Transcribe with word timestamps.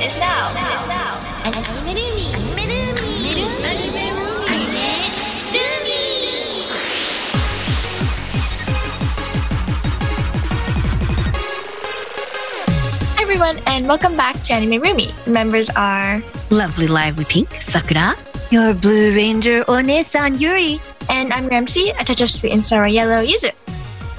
is 0.00 0.16
now. 0.18 0.48
Is 0.48 0.88
now. 0.88 1.12
Anime 1.44 1.92
Anime 2.32 2.56
Roomy. 2.56 3.36
Anime 3.68 4.30
Hi 13.16 13.22
everyone, 13.22 13.58
and 13.66 13.86
welcome 13.86 14.16
back 14.16 14.40
to 14.44 14.54
Anime 14.54 14.80
Roomy. 14.80 15.10
The 15.24 15.30
members 15.30 15.68
are 15.70 16.22
Lovely 16.50 16.88
Lively 16.88 17.24
Pink, 17.24 17.50
Sakura. 17.60 18.14
Your 18.50 18.74
Blue 18.74 19.14
Ranger 19.14 19.62
One-san 19.64 20.38
Yuri. 20.38 20.80
and 21.08 21.32
I'm 21.32 21.48
Ramsey, 21.48 21.90
a 21.90 22.04
touch 22.04 22.20
of 22.20 22.30
sweet 22.30 22.52
and 22.52 22.64
sour 22.64 22.86
yellow 22.86 23.24
Yuzu. 23.24 23.52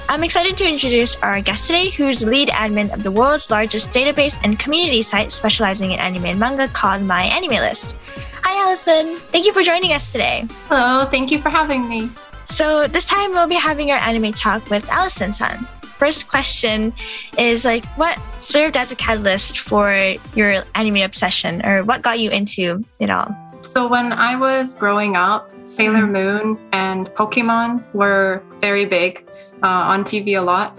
I'm 0.08 0.24
excited 0.24 0.58
to 0.58 0.68
introduce 0.68 1.16
our 1.16 1.40
guest 1.40 1.66
today, 1.66 1.88
who's 1.90 2.20
the 2.20 2.26
lead 2.26 2.48
admin 2.48 2.92
of 2.92 3.02
the 3.02 3.10
world's 3.10 3.50
largest 3.50 3.92
database 3.92 4.38
and 4.42 4.58
community 4.58 5.00
site 5.00 5.32
specializing 5.32 5.92
in 5.92 5.98
anime 5.98 6.26
and 6.26 6.38
manga 6.38 6.68
called 6.68 7.02
My 7.02 7.22
Anime 7.22 7.52
List. 7.52 7.96
Hi, 8.42 8.66
Alison. 8.66 9.16
Thank 9.16 9.46
you 9.46 9.52
for 9.52 9.62
joining 9.62 9.92
us 9.92 10.12
today. 10.12 10.44
Hello, 10.68 11.06
thank 11.06 11.30
you 11.30 11.40
for 11.40 11.48
having 11.48 11.88
me. 11.88 12.10
So 12.46 12.86
this 12.88 13.06
time 13.06 13.30
we'll 13.30 13.48
be 13.48 13.54
having 13.54 13.90
our 13.90 13.98
anime 13.98 14.32
talk 14.32 14.68
with 14.68 14.88
Alison-san. 14.90 15.58
First 15.82 16.28
question 16.28 16.92
is 17.38 17.64
like, 17.64 17.84
what 17.96 18.18
served 18.40 18.76
as 18.76 18.90
a 18.92 18.96
catalyst 18.96 19.60
for 19.60 19.94
your 20.34 20.64
anime 20.74 20.96
obsession, 20.96 21.64
or 21.64 21.84
what 21.84 22.02
got 22.02 22.18
you 22.18 22.28
into 22.30 22.84
it 22.98 23.08
all? 23.08 23.34
So, 23.60 23.86
when 23.86 24.12
I 24.12 24.34
was 24.34 24.74
growing 24.74 25.14
up, 25.14 25.48
Sailor 25.62 26.00
mm-hmm. 26.00 26.12
Moon 26.12 26.58
and 26.72 27.08
Pokemon 27.10 27.84
were 27.94 28.42
very 28.60 28.84
big 28.84 29.24
uh, 29.62 29.92
on 29.92 30.04
TV 30.04 30.38
a 30.38 30.42
lot. 30.42 30.78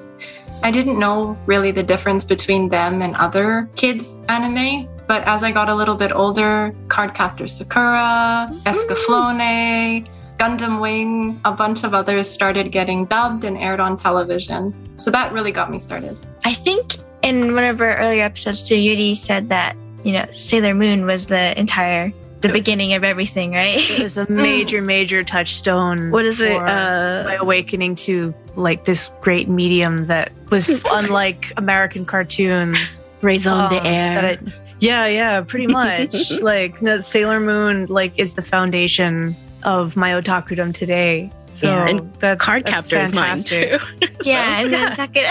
I 0.61 0.71
didn't 0.71 0.97
know 0.97 1.37
really 1.45 1.71
the 1.71 1.83
difference 1.83 2.23
between 2.23 2.69
them 2.69 3.01
and 3.01 3.15
other 3.15 3.69
kids' 3.75 4.17
anime. 4.29 4.87
But 5.07 5.27
as 5.27 5.43
I 5.43 5.51
got 5.51 5.67
a 5.67 5.75
little 5.75 5.95
bit 5.95 6.13
older, 6.13 6.73
Cardcaptor 6.87 7.49
Sakura, 7.49 8.47
Escaflowne, 8.63 10.07
Gundam 10.37 10.79
Wing, 10.79 11.39
a 11.43 11.51
bunch 11.51 11.83
of 11.83 11.93
others 11.93 12.29
started 12.29 12.71
getting 12.71 13.05
dubbed 13.05 13.43
and 13.43 13.57
aired 13.57 13.79
on 13.79 13.97
television. 13.97 14.73
So 14.97 15.11
that 15.11 15.31
really 15.33 15.51
got 15.51 15.69
me 15.69 15.77
started. 15.77 16.17
I 16.45 16.53
think 16.53 16.95
in 17.21 17.53
one 17.53 17.65
of 17.65 17.81
our 17.81 17.97
earlier 17.97 18.23
episodes 18.23 18.63
too, 18.63 18.77
Yuri 18.77 19.15
said 19.15 19.49
that 19.49 19.75
you 20.03 20.13
know 20.13 20.25
Sailor 20.31 20.73
Moon 20.73 21.05
was 21.05 21.27
the 21.27 21.57
entire 21.59 22.11
the 22.43 22.49
was- 22.49 22.59
beginning 22.59 22.93
of 22.93 23.03
everything, 23.03 23.53
right? 23.53 23.77
It 23.77 24.01
was 24.03 24.17
a 24.17 24.29
major, 24.31 24.81
major 24.81 25.23
touchstone. 25.23 26.11
What 26.11 26.25
is 26.25 26.39
it? 26.39 26.55
Uh, 26.55 27.23
my 27.25 27.35
awakening 27.35 27.95
to 28.05 28.33
like 28.55 28.85
this 28.85 29.09
great 29.21 29.49
medium 29.49 30.05
that 30.07 30.31
was 30.51 30.85
unlike 30.91 31.51
American 31.57 32.05
cartoons. 32.05 33.01
Raison 33.21 33.53
um, 33.53 33.69
de 33.69 33.83
Air. 33.87 34.37
yeah, 34.79 35.05
yeah, 35.07 35.41
pretty 35.41 35.67
much. 35.67 36.29
like 36.41 36.81
no, 36.81 36.99
Sailor 36.99 37.39
Moon, 37.39 37.85
like 37.87 38.13
is 38.19 38.33
the 38.35 38.41
foundation 38.43 39.35
of 39.63 39.95
my 39.95 40.11
otakudom 40.11 40.73
today. 40.73 41.31
So 41.53 41.67
Yeah, 41.67 41.87
and 41.87 42.13
that's 42.15 42.43
Card 42.43 42.63
that's 42.65 42.73
Captor 42.73 42.99
is 42.99 43.13
mine 43.13 43.39
fantastic. 43.39 43.79
too. 43.79 44.07
yeah, 44.29 44.59
and 44.61 44.73
then 44.73 44.93
Sakura. 44.93 45.29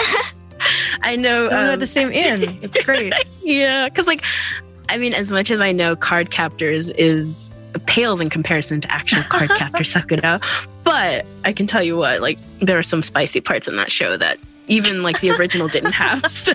I 1.03 1.15
know. 1.17 1.45
Oh, 1.45 1.49
we 1.49 1.55
had 1.55 1.73
um, 1.75 1.79
the 1.81 1.87
same 1.87 2.11
in. 2.11 2.41
It's 2.63 2.81
great. 2.83 3.13
yeah, 3.43 3.89
because 3.89 4.07
like, 4.07 4.23
I 4.89 4.97
mean, 4.97 5.13
as 5.13 5.31
much 5.31 5.51
as 5.51 5.61
I 5.61 5.71
know, 5.71 5.95
Card 5.95 6.31
Captors 6.31 6.89
is 6.91 7.49
pales 7.85 8.21
in 8.21 8.29
comparison 8.29 8.81
to 8.81 8.91
actual 8.91 9.23
Card 9.23 9.49
Captor 9.57 9.83
Sakura, 9.83 10.39
but 10.83 11.25
I 11.45 11.53
can 11.53 11.67
tell 11.67 11.83
you 11.83 11.97
what, 11.97 12.21
like, 12.21 12.37
there 12.59 12.77
are 12.77 12.83
some 12.83 13.03
spicy 13.03 13.41
parts 13.41 13.67
in 13.67 13.75
that 13.77 13.91
show 13.91 14.17
that 14.17 14.37
even 14.67 15.03
like 15.03 15.19
the 15.19 15.31
original 15.31 15.67
didn't 15.67 15.91
have. 15.93 16.23
So 16.43 16.53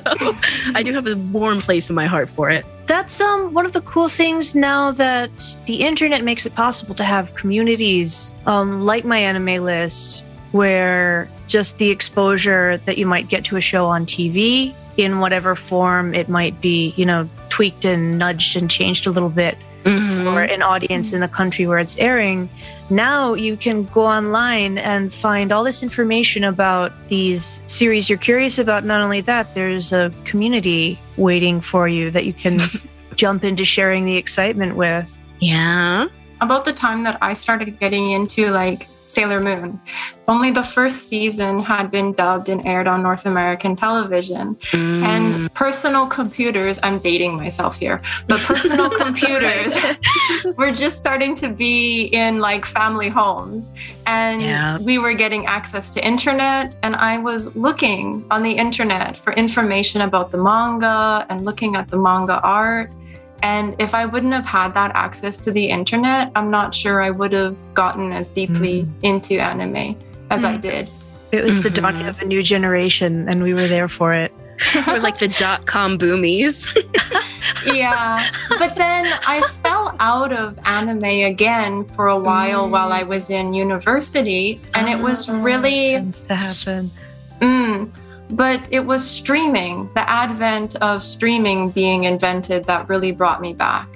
I 0.75 0.83
do 0.83 0.93
have 0.93 1.07
a 1.07 1.17
warm 1.17 1.61
place 1.61 1.89
in 1.89 1.97
my 1.97 2.07
heart 2.07 2.29
for 2.31 2.51
it. 2.51 2.65
That's 2.87 3.21
um 3.21 3.53
one 3.53 3.67
of 3.67 3.73
the 3.73 3.81
cool 3.83 4.09
things 4.09 4.55
now 4.55 4.91
that 4.93 5.31
the 5.67 5.83
internet 5.83 6.25
makes 6.25 6.47
it 6.47 6.55
possible 6.55 6.95
to 6.95 7.05
have 7.05 7.35
communities 7.35 8.35
um 8.47 8.83
like 8.83 9.05
my 9.05 9.19
anime 9.19 9.63
list 9.65 10.25
where 10.53 11.29
just 11.47 11.79
the 11.79 11.91
exposure 11.91 12.79
that 12.79 12.99
you 12.99 13.07
might 13.07 13.29
get 13.29 13.45
to 13.45 13.57
a 13.57 13.61
show 13.61 13.87
on 13.87 14.07
TV 14.07 14.75
in 14.97 15.21
whatever 15.21 15.55
form 15.55 16.15
it 16.15 16.29
might 16.29 16.61
be, 16.61 16.93
you 16.97 17.07
know, 17.07 17.29
tweaked 17.59 17.85
and 17.85 18.17
nudged 18.21 18.55
and 18.57 18.71
changed 18.71 19.05
a 19.09 19.11
little 19.11 19.29
bit 19.29 19.59
Mhm. 19.85 20.23
for 20.23 20.43
an 20.43 20.63
audience 20.63 21.13
in 21.13 21.19
the 21.19 21.27
country 21.27 21.67
where 21.67 21.81
it's 21.81 21.99
airing. 21.99 22.49
Now 22.89 23.35
you 23.35 23.57
can 23.57 23.83
go 23.87 24.07
online 24.07 24.79
and 24.79 25.13
find 25.13 25.51
all 25.51 25.65
this 25.65 25.83
information 25.83 26.45
about 26.45 26.93
these 27.09 27.61
series 27.67 28.09
you're 28.09 28.17
curious 28.31 28.61
about. 28.61 28.85
Not 28.85 29.01
only 29.01 29.23
that, 29.23 29.57
there's 29.57 29.93
a 29.93 30.13
community 30.25 31.01
waiting 31.17 31.61
for 31.61 31.89
you 31.89 32.13
that 32.13 32.25
you 32.27 32.33
can 32.33 32.61
jump 33.17 33.43
into 33.43 33.65
sharing 33.65 34.05
the 34.05 34.15
excitement 34.15 34.77
with. 34.77 35.09
Yeah. 35.41 36.07
About 36.41 36.65
the 36.65 36.73
time 36.73 37.03
that 37.03 37.19
I 37.21 37.33
started 37.33 37.81
getting 37.81 38.13
into 38.13 38.53
like 38.53 38.87
Sailor 39.09 39.41
Moon, 39.41 39.81
only 40.29 40.51
the 40.51 40.63
first 40.63 41.09
season 41.09 41.61
had 41.61 41.91
been 41.91 42.13
dubbed 42.13 42.51
and 42.51 42.65
aired 42.67 42.87
on 42.87 43.03
North 43.03 43.25
American 43.25 43.75
television. 43.75 44.55
Mm. 44.73 45.03
And 45.03 45.55
personal 45.55 46.07
computers, 46.07 46.79
I'm 46.83 46.99
dating 46.99 47.35
myself 47.37 47.79
here, 47.79 48.03
but 48.27 48.39
personal 48.41 48.91
computers 49.05 49.75
were 50.59 50.71
just 50.71 50.99
starting 50.99 51.35
to 51.37 51.49
be 51.49 52.09
in 52.13 52.39
like 52.39 52.67
family 52.67 53.09
homes. 53.09 53.73
And 54.07 54.43
Yeah. 54.43 54.77
we 54.79 54.99
were 54.99 55.15
getting 55.15 55.47
access 55.47 55.89
to 55.95 56.07
internet. 56.07 56.77
And 56.83 56.95
I 56.95 57.17
was 57.17 57.57
looking 57.57 58.27
on 58.31 58.43
the 58.43 58.53
internet 58.53 59.17
for 59.17 59.33
information 59.33 60.03
about 60.03 60.31
the 60.33 60.39
manga 60.39 61.25
and 61.31 61.47
looking 61.47 61.77
at 61.77 61.89
the 61.89 61.97
manga 61.97 62.39
art. 62.43 62.91
And 63.43 63.75
if 63.79 63.95
I 63.95 64.05
wouldn't 64.05 64.35
have 64.35 64.47
had 64.47 64.75
that 64.75 64.91
access 64.95 65.39
to 65.39 65.51
the 65.53 65.67
internet, 65.69 66.31
I'm 66.35 66.51
not 66.51 66.75
sure 66.75 67.01
I 67.03 67.11
would 67.11 67.33
have 67.33 67.57
gotten 67.75 68.13
as 68.13 68.29
deeply 68.29 68.87
into 69.03 69.39
anime 69.39 69.97
as 70.31 70.45
I 70.45 70.57
did. 70.57 70.89
It 71.31 71.45
was 71.45 71.61
the 71.63 71.69
Mhm. 71.69 71.75
dawning 71.75 72.07
of 72.07 72.21
a 72.21 72.25
new 72.25 72.43
generation, 72.43 73.29
and 73.29 73.43
we 73.43 73.53
were 73.55 73.67
there 73.67 73.89
for 73.89 74.13
it. 74.13 74.33
We're 74.87 74.99
like 74.99 75.19
the 75.21 75.29
dot 75.29 75.67
com 75.67 75.99
boomies. 75.99 76.67
yeah 77.65 78.25
but 78.59 78.75
then 78.77 79.05
i 79.27 79.41
fell 79.63 79.95
out 80.01 80.33
of 80.33 80.59
anime 80.65 81.05
again 81.05 81.85
for 81.97 82.07
a 82.09 82.19
while 82.19 82.67
Mm. 82.67 82.71
while 82.71 82.93
i 82.93 83.03
was 83.03 83.31
in 83.31 83.53
university 83.55 84.61
and 84.75 84.89
it 84.89 84.99
was 84.99 85.29
really 85.29 85.93
Tends 85.93 86.23
to 86.29 86.37
happen. 86.37 86.91
mm, 87.41 87.91
but 88.31 88.61
it 88.71 88.81
was 88.81 89.03
streaming 89.09 89.89
the 89.95 90.09
advent 90.11 90.77
of 90.77 91.03
streaming 91.03 91.71
being 91.71 92.05
invented 92.05 92.65
that 92.65 92.89
really 92.89 93.11
brought 93.13 93.41
me 93.41 93.53
back 93.55 93.89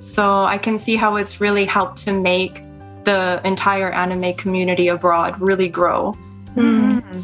so 0.00 0.44
i 0.44 0.58
can 0.58 0.78
see 0.78 0.96
how 0.96 1.16
it's 1.16 1.40
really 1.40 1.64
helped 1.64 1.96
to 1.96 2.12
make 2.12 2.62
the 3.04 3.40
entire 3.44 3.90
anime 3.92 4.34
community 4.34 4.88
abroad 4.88 5.40
really 5.40 5.68
grow 5.68 6.16
Mm, 6.56 7.02
Mhm. 7.02 7.22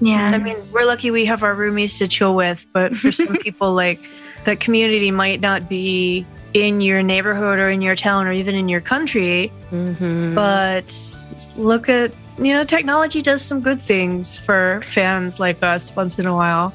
yeah. 0.00 0.30
I 0.34 0.38
mean, 0.38 0.56
we're 0.72 0.84
lucky 0.86 1.10
we 1.12 1.24
have 1.26 1.42
our 1.44 1.54
roomies 1.54 1.98
to 1.98 2.08
chill 2.08 2.34
with, 2.34 2.66
but 2.72 2.96
for 2.96 3.12
some 3.12 3.36
people, 3.46 3.74
like 3.74 4.00
that 4.44 4.58
community 4.58 5.10
might 5.12 5.40
not 5.40 5.68
be 5.68 6.26
in 6.52 6.80
your 6.80 7.00
neighborhood 7.02 7.60
or 7.60 7.70
in 7.70 7.80
your 7.80 7.94
town 7.94 8.26
or 8.26 8.32
even 8.32 8.56
in 8.56 8.68
your 8.68 8.80
country. 8.80 9.52
Mhm. 9.70 10.34
But 10.34 10.88
look 11.56 11.88
at, 11.88 12.12
you 12.38 12.54
know, 12.54 12.64
technology 12.64 13.22
does 13.22 13.42
some 13.42 13.60
good 13.60 13.80
things 13.80 14.38
for 14.38 14.80
fans 14.82 15.38
like 15.40 15.62
us 15.62 15.94
once 15.94 16.18
in 16.18 16.26
a 16.26 16.34
while. 16.34 16.72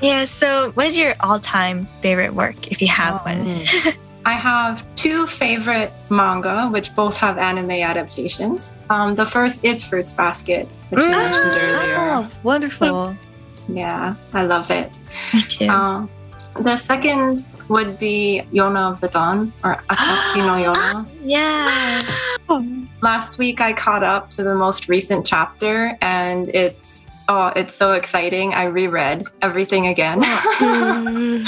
Yeah. 0.00 0.24
So, 0.24 0.70
what 0.72 0.86
is 0.86 0.96
your 0.96 1.14
all-time 1.20 1.86
favorite 2.00 2.34
work, 2.34 2.70
if 2.72 2.80
you 2.82 2.88
have 2.88 3.20
Oh. 3.24 3.30
one? 3.32 3.94
I 4.24 4.32
have 4.34 4.84
two 4.94 5.26
favorite 5.26 5.92
manga, 6.08 6.68
which 6.68 6.94
both 6.94 7.16
have 7.16 7.38
anime 7.38 7.72
adaptations. 7.72 8.76
Um, 8.88 9.16
the 9.16 9.26
first 9.26 9.64
is 9.64 9.82
Fruits 9.82 10.12
Basket, 10.12 10.68
which 10.90 11.02
you 11.02 11.10
mentioned 11.10 11.50
earlier. 11.60 11.96
Oh, 11.98 12.30
wonderful. 12.44 13.16
Yeah, 13.68 14.14
I 14.32 14.42
love 14.44 14.70
it. 14.70 14.98
Me 15.34 15.42
too. 15.42 15.68
Um, 15.68 16.08
the 16.60 16.76
second 16.76 17.44
would 17.68 17.98
be 17.98 18.42
Yona 18.52 18.92
of 18.92 19.00
the 19.00 19.08
Dawn, 19.08 19.52
or 19.64 19.74
Akatsuki 19.90 20.46
no 20.46 20.72
Yona. 20.72 21.08
yeah. 21.24 22.00
Last 23.02 23.38
week, 23.38 23.60
I 23.60 23.72
caught 23.72 24.02
up 24.04 24.30
to 24.30 24.42
the 24.42 24.54
most 24.54 24.88
recent 24.88 25.26
chapter, 25.26 25.96
and 26.00 26.48
it's 26.50 27.04
oh, 27.28 27.52
it's 27.56 27.74
so 27.74 27.92
exciting. 27.92 28.52
I 28.54 28.64
reread 28.64 29.24
everything 29.42 29.86
again. 29.86 30.22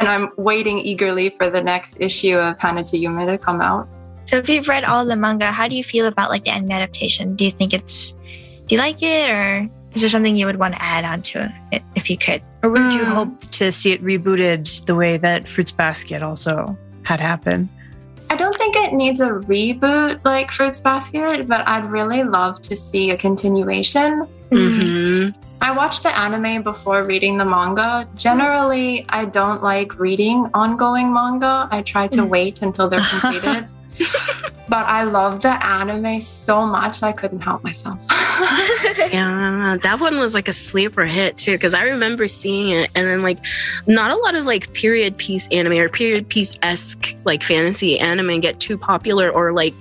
And 0.00 0.08
I'm 0.08 0.30
waiting 0.36 0.80
eagerly 0.80 1.30
for 1.30 1.48
the 1.48 1.62
next 1.62 2.00
issue 2.00 2.36
of 2.36 2.58
Hana 2.58 2.82
to 2.84 2.96
Yume 2.98 3.24
to 3.24 3.38
come 3.38 3.60
out. 3.60 3.86
So, 4.24 4.36
if 4.38 4.48
you've 4.48 4.66
read 4.66 4.82
all 4.82 5.04
the 5.04 5.14
manga, 5.14 5.52
how 5.52 5.68
do 5.68 5.76
you 5.76 5.84
feel 5.84 6.06
about 6.06 6.28
like 6.28 6.42
the 6.42 6.50
anime 6.50 6.72
adaptation? 6.72 7.36
Do 7.36 7.44
you 7.44 7.52
think 7.52 7.72
it's, 7.72 8.10
do 8.66 8.74
you 8.74 8.78
like 8.78 9.00
it, 9.00 9.30
or 9.30 9.68
is 9.94 10.00
there 10.00 10.10
something 10.10 10.34
you 10.34 10.46
would 10.46 10.56
want 10.56 10.74
to 10.74 10.82
add 10.82 11.04
on 11.04 11.22
to 11.22 11.54
it 11.70 11.84
if 11.94 12.10
you 12.10 12.18
could? 12.18 12.42
Or 12.64 12.70
would 12.70 12.92
you 12.92 13.02
Mm. 13.02 13.14
hope 13.14 13.40
to 13.52 13.70
see 13.70 13.92
it 13.92 14.02
rebooted 14.02 14.86
the 14.86 14.96
way 14.96 15.18
that 15.18 15.46
Fruits 15.46 15.70
Basket 15.70 16.20
also 16.20 16.76
had 17.04 17.20
happened? 17.20 17.68
I 18.32 18.36
don't 18.36 18.56
think 18.56 18.74
it 18.76 18.94
needs 18.94 19.20
a 19.20 19.28
reboot 19.28 20.24
like 20.24 20.50
Fruits 20.50 20.80
Basket, 20.80 21.46
but 21.46 21.68
I'd 21.68 21.84
really 21.90 22.22
love 22.24 22.62
to 22.62 22.74
see 22.74 23.10
a 23.10 23.16
continuation. 23.16 24.26
Mhm. 24.50 25.34
I 25.60 25.70
watched 25.72 26.02
the 26.02 26.16
anime 26.18 26.62
before 26.62 27.04
reading 27.04 27.36
the 27.36 27.44
manga. 27.44 28.06
Generally, 28.16 29.04
I 29.10 29.26
don't 29.26 29.62
like 29.62 29.98
reading 29.98 30.48
ongoing 30.54 31.12
manga. 31.12 31.68
I 31.70 31.82
try 31.82 32.06
to 32.08 32.22
Mm. 32.22 32.28
wait 32.30 32.62
until 32.62 32.88
they're 32.88 33.04
completed. 33.10 33.66
but 34.68 34.86
I 34.86 35.04
love 35.04 35.42
the 35.42 35.64
anime 35.64 36.20
so 36.20 36.66
much 36.66 37.02
I 37.02 37.12
couldn't 37.12 37.40
help 37.40 37.62
myself. 37.64 37.98
Yeah, 39.12 39.76
that 39.82 40.00
one 40.00 40.18
was 40.18 40.32
like 40.32 40.48
a 40.48 40.52
sleeper 40.54 41.04
hit 41.04 41.36
too, 41.36 41.52
because 41.52 41.74
I 41.74 41.82
remember 41.82 42.26
seeing 42.28 42.70
it, 42.70 42.90
and 42.94 43.06
then 43.06 43.22
like 43.22 43.38
not 43.86 44.10
a 44.10 44.16
lot 44.16 44.34
of 44.34 44.46
like 44.46 44.72
period 44.72 45.18
piece 45.18 45.46
anime 45.48 45.74
or 45.74 45.88
period 45.90 46.28
piece 46.28 46.58
esque 46.62 47.14
like 47.24 47.42
fantasy 47.42 47.98
anime 47.98 48.40
get 48.40 48.58
too 48.58 48.78
popular 48.78 49.28
or 49.30 49.52
like 49.52 49.74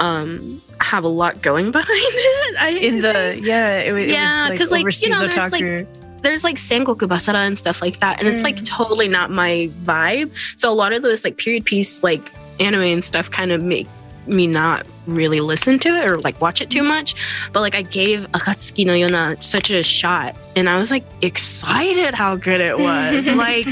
um 0.00 0.60
have 0.80 1.04
a 1.04 1.08
lot 1.08 1.42
going 1.42 1.70
behind 1.72 1.86
it. 1.90 2.56
I 2.58 2.70
In 2.70 3.00
the 3.02 3.12
say. 3.12 3.38
yeah, 3.40 3.80
it, 3.80 3.92
wa- 3.92 3.98
it 3.98 4.08
Yeah, 4.08 4.50
because 4.50 4.70
like, 4.70 4.84
like, 4.84 5.02
you 5.02 5.10
know, 5.10 5.26
there's, 5.26 5.52
like, 5.52 5.86
there's 6.22 6.42
like 6.44 6.56
Sengoku 6.56 7.06
Basara 7.06 7.46
and 7.46 7.58
stuff 7.58 7.82
like 7.82 8.00
that, 8.00 8.18
and 8.18 8.28
it's 8.28 8.42
like 8.42 8.64
totally 8.64 9.08
not 9.08 9.30
my 9.30 9.70
vibe. 9.82 10.30
So 10.56 10.72
a 10.72 10.74
lot 10.74 10.94
of 10.94 11.02
those 11.02 11.22
like 11.22 11.36
period 11.36 11.66
piece 11.66 12.02
like 12.02 12.32
anime 12.60 12.82
and 12.82 13.04
stuff 13.04 13.30
kind 13.30 13.52
of 13.52 13.62
make 13.62 13.88
me 14.26 14.46
not 14.46 14.86
really 15.06 15.40
listen 15.40 15.78
to 15.80 15.88
it 15.88 16.08
or 16.08 16.20
like 16.20 16.40
watch 16.40 16.60
it 16.60 16.70
too 16.70 16.82
much. 16.82 17.14
But 17.52 17.60
like 17.60 17.74
I 17.74 17.82
gave 17.82 18.30
Akatsuki 18.32 18.86
no 18.86 18.92
Yona 18.92 19.42
such 19.42 19.70
a 19.70 19.82
shot, 19.82 20.36
and 20.54 20.68
I 20.68 20.78
was 20.78 20.90
like 20.90 21.04
excited 21.22 22.14
how 22.14 22.36
good 22.36 22.60
it 22.60 22.78
was. 22.78 23.26
like 23.34 23.66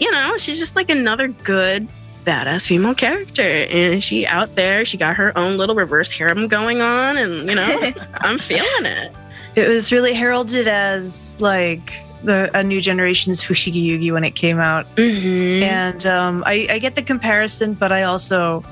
you 0.00 0.10
know, 0.10 0.36
she's 0.36 0.58
just 0.58 0.76
like 0.76 0.90
another 0.90 1.28
good 1.28 1.88
badass 2.24 2.66
female 2.66 2.94
character 2.94 3.42
and 3.42 4.02
she 4.02 4.26
out 4.26 4.54
there 4.54 4.82
she 4.82 4.96
got 4.96 5.14
her 5.14 5.36
own 5.36 5.58
little 5.58 5.74
reverse 5.74 6.10
harem 6.10 6.48
going 6.48 6.80
on 6.80 7.18
and 7.18 7.46
you 7.50 7.54
know 7.54 7.92
i'm 8.14 8.38
feeling 8.38 8.86
it 8.86 9.12
It 9.56 9.68
was 9.68 9.92
really 9.92 10.14
heralded 10.14 10.66
as 10.66 11.38
like 11.38 11.92
the 12.24 12.50
a 12.54 12.62
new 12.62 12.80
generation's 12.80 13.40
Fushigi 13.40 13.84
Yugi 13.84 14.12
when 14.12 14.24
it 14.24 14.34
came 14.34 14.58
out. 14.60 14.86
Mhm. 14.96 15.62
And 15.62 16.06
um, 16.06 16.42
I, 16.46 16.66
I 16.70 16.78
get 16.78 16.94
the 16.94 17.02
comparison, 17.02 17.74
but 17.74 17.92
I 17.92 18.02
also 18.02 18.64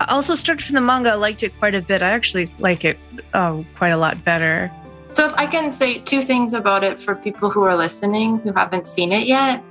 I 0.00 0.06
also 0.12 0.34
started 0.34 0.64
from 0.64 0.74
the 0.74 0.80
manga. 0.80 1.10
I 1.10 1.14
liked 1.14 1.42
it 1.42 1.56
quite 1.58 1.74
a 1.74 1.80
bit. 1.80 2.02
I 2.02 2.10
actually 2.10 2.50
like 2.58 2.84
it 2.84 2.98
uh, 3.32 3.62
quite 3.76 3.90
a 3.90 3.96
lot 3.96 4.22
better. 4.24 4.70
So, 5.14 5.26
if 5.26 5.34
I 5.34 5.46
can 5.46 5.72
say 5.72 5.98
two 5.98 6.22
things 6.22 6.54
about 6.54 6.82
it 6.82 7.00
for 7.00 7.14
people 7.14 7.48
who 7.48 7.62
are 7.62 7.76
listening 7.76 8.38
who 8.38 8.52
haven't 8.52 8.88
seen 8.88 9.12
it 9.12 9.26
yet, 9.26 9.62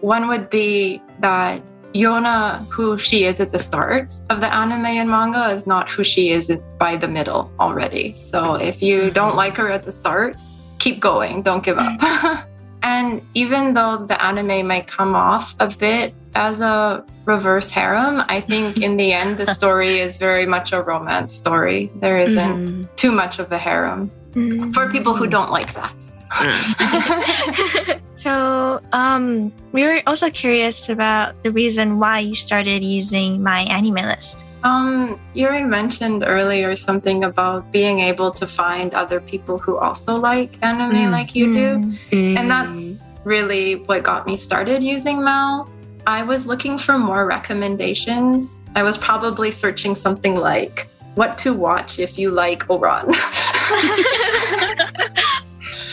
one 0.00 0.28
would 0.28 0.48
be 0.48 1.02
that 1.20 1.60
Yona, 1.92 2.66
who 2.68 2.96
she 2.96 3.24
is 3.24 3.40
at 3.40 3.52
the 3.52 3.58
start 3.58 4.14
of 4.30 4.40
the 4.40 4.52
anime 4.52 4.86
and 4.86 5.10
manga, 5.10 5.50
is 5.50 5.66
not 5.66 5.90
who 5.90 6.02
she 6.02 6.30
is 6.30 6.50
by 6.78 6.96
the 6.96 7.08
middle 7.08 7.52
already. 7.60 8.14
So, 8.14 8.54
if 8.54 8.80
you 8.80 9.10
don't 9.10 9.36
like 9.36 9.56
her 9.58 9.70
at 9.70 9.82
the 9.82 9.92
start, 9.92 10.36
keep 10.78 11.00
going, 11.00 11.42
don't 11.42 11.62
give 11.62 11.76
up. 11.78 12.46
and 12.82 13.20
even 13.34 13.74
though 13.74 13.96
the 13.98 14.20
anime 14.22 14.66
might 14.66 14.86
come 14.86 15.14
off 15.14 15.54
a 15.60 15.68
bit 15.68 16.14
as 16.34 16.60
a 16.60 17.04
reverse 17.24 17.70
harem, 17.70 18.22
I 18.28 18.40
think 18.40 18.78
in 18.80 18.96
the 18.96 19.12
end, 19.12 19.38
the 19.38 19.46
story 19.58 19.98
is 19.98 20.16
very 20.16 20.46
much 20.46 20.72
a 20.72 20.82
romance 20.82 21.34
story. 21.34 21.90
There 21.96 22.18
isn't 22.18 22.66
Mhm. 22.68 22.88
too 22.96 23.12
much 23.12 23.38
of 23.38 23.50
a 23.52 23.58
harem 23.58 24.10
Mm. 24.34 24.72
for 24.74 24.88
people 24.90 25.14
who 25.14 25.26
don't 25.26 25.50
like 25.50 25.72
that. 25.74 25.94
so, 28.18 28.80
um, 28.92 29.52
we 29.72 29.84
were 29.86 30.02
also 30.06 30.28
curious 30.30 30.88
about 30.88 31.40
the 31.44 31.50
reason 31.52 31.98
why 32.02 32.18
you 32.20 32.34
started 32.34 32.82
using 32.82 33.42
my 33.42 33.60
anime 33.70 33.94
list. 33.94 34.44
um, 34.64 35.18
Yuri 35.34 35.62
mentioned 35.62 36.24
earlier 36.26 36.74
something 36.74 37.22
about 37.22 37.70
being 37.70 38.00
able 38.00 38.30
to 38.32 38.44
find 38.46 38.92
other 38.92 39.20
people 39.20 39.56
who 39.56 39.78
also 39.78 40.18
like 40.18 40.50
anime 40.62 40.96
Mm. 41.06 41.12
like 41.12 41.30
you 41.38 41.52
do. 41.52 41.68
Mm. 42.10 42.36
And 42.36 42.50
that's 42.50 43.00
really 43.22 43.76
what 43.86 44.02
got 44.02 44.26
me 44.26 44.34
started 44.36 44.82
using 44.82 45.22
Mal. 45.22 45.70
I 46.08 46.24
was 46.24 46.46
looking 46.50 46.76
for 46.76 46.98
more 46.98 47.24
recommendations. 47.24 48.62
I 48.74 48.82
was 48.82 48.98
probably 48.98 49.50
searching 49.52 49.94
something 49.94 50.34
like 50.34 50.88
what 51.14 51.38
to 51.38 51.52
watch 51.54 51.98
if 52.00 52.18
you 52.18 52.30
like 52.30 52.66
Ouran. 52.66 53.14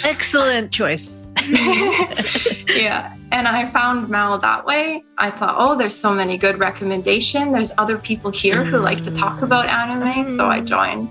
Excellent 0.03 0.71
choice. 0.71 1.19
yeah. 2.75 3.15
And 3.31 3.47
I 3.47 3.65
found 3.69 4.09
Mal 4.09 4.37
that 4.39 4.65
way. 4.65 5.03
I 5.17 5.31
thought, 5.31 5.55
oh, 5.57 5.75
there's 5.77 5.95
so 5.95 6.13
many 6.13 6.37
good 6.37 6.57
recommendation. 6.57 7.51
There's 7.51 7.73
other 7.77 7.97
people 7.97 8.31
here 8.31 8.63
who 8.63 8.77
like 8.77 9.03
to 9.03 9.11
talk 9.11 9.39
mm. 9.39 9.43
about 9.43 9.67
anime. 9.67 10.25
So 10.27 10.49
I 10.49 10.61
mm. 10.61 10.67
joined. 10.67 11.09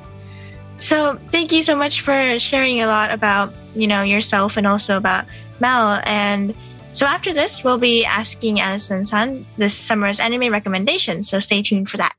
So, 0.79 1.19
thank 1.31 1.53
you 1.53 1.63
so 1.63 1.77
much 1.77 2.01
for 2.01 2.39
sharing 2.39 2.83
a 2.83 2.87
lot 2.87 3.11
about, 3.11 3.55
you 3.75 3.87
know, 3.87 4.03
yourself 4.03 4.57
and 4.57 4.67
also 4.67 4.97
about 4.97 5.25
Mal. 5.61 6.01
And 6.05 6.55
so 6.93 7.07
after 7.07 7.33
this, 7.33 7.65
we'll 7.65 7.79
be 7.79 8.05
asking 8.05 8.61
Alison 8.61 9.05
san 9.05 9.45
this 9.57 9.75
summer's 9.75 10.21
anime 10.21 10.53
recommendations. 10.53 11.29
So 11.29 11.41
stay 11.41 11.61
tuned 11.61 11.91
for 11.91 11.97
that. 11.97 12.15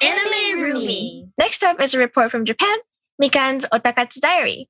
Anime 0.00 0.62
Roomy. 0.62 1.28
Next 1.38 1.64
up 1.64 1.80
is 1.80 1.94
a 1.94 1.98
report 1.98 2.30
from 2.30 2.44
Japan, 2.44 2.76
Mikan's 3.20 3.66
Otakatsu 3.72 4.20
Diary. 4.20 4.68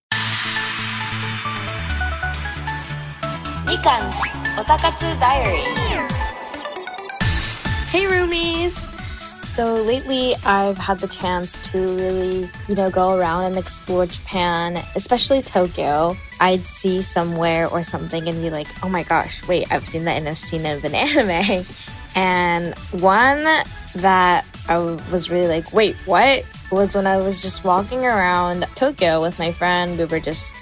Hey 7.90 8.04
roomies! 8.04 8.80
So 9.46 9.74
lately 9.74 10.34
I've 10.44 10.76
had 10.76 10.98
the 10.98 11.08
chance 11.08 11.58
to 11.70 11.78
really, 11.78 12.50
you 12.68 12.74
know, 12.74 12.90
go 12.90 13.16
around 13.16 13.44
and 13.44 13.56
explore 13.56 14.06
Japan, 14.06 14.76
especially 14.94 15.40
Tokyo. 15.40 16.16
I'd 16.40 16.60
see 16.60 17.00
somewhere 17.00 17.68
or 17.68 17.82
something 17.82 18.28
and 18.28 18.40
be 18.42 18.50
like, 18.50 18.66
oh 18.82 18.88
my 18.88 19.02
gosh, 19.02 19.46
wait, 19.48 19.70
I've 19.72 19.86
seen 19.86 20.04
that 20.04 20.20
in 20.20 20.26
a 20.26 20.36
scene 20.36 20.66
of 20.66 20.84
an 20.84 20.94
anime. 20.94 21.64
And 22.14 22.74
one 23.00 23.44
that 23.94 24.44
I 24.68 24.78
was 25.10 25.30
really 25.30 25.48
like, 25.48 25.72
wait, 25.72 25.96
what? 26.06 26.44
Was 26.72 26.96
when 26.96 27.06
I 27.06 27.18
was 27.18 27.40
just 27.40 27.62
walking 27.64 28.04
around 28.04 28.66
Tokyo 28.74 29.20
with 29.20 29.38
my 29.38 29.52
friend. 29.52 29.96
We 29.98 30.04
were 30.06 30.20
just 30.20 30.52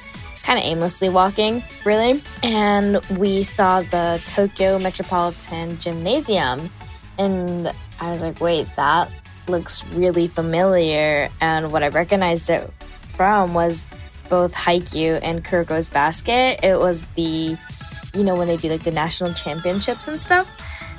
kind 0.44 0.58
of 0.58 0.64
aimlessly 0.64 1.08
walking, 1.08 1.64
really. 1.84 2.20
And 2.42 3.00
we 3.18 3.42
saw 3.42 3.80
the 3.80 4.22
Tokyo 4.26 4.78
Metropolitan 4.78 5.78
Gymnasium. 5.80 6.70
And 7.18 7.72
I 8.00 8.12
was 8.12 8.22
like, 8.22 8.40
wait, 8.40 8.68
that 8.76 9.10
looks 9.48 9.84
really 9.88 10.28
familiar. 10.28 11.28
And 11.40 11.72
what 11.72 11.82
I 11.82 11.88
recognized 11.88 12.50
it 12.50 12.70
from 13.08 13.54
was 13.54 13.88
both 14.28 14.54
Haikyuu 14.54 15.20
and 15.22 15.44
Kuroko's 15.44 15.88
Basket. 15.90 16.60
It 16.62 16.78
was 16.78 17.06
the, 17.14 17.56
you 18.14 18.24
know, 18.24 18.36
when 18.36 18.48
they 18.48 18.56
do 18.56 18.68
like 18.68 18.82
the 18.82 18.90
national 18.90 19.32
championships 19.32 20.08
and 20.08 20.20
stuff. 20.20 20.52